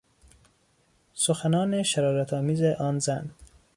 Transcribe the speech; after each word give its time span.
سخنان 1.13 1.83
شرارتآمیز 1.83 2.63
آن 2.63 2.99
زن 2.99 3.29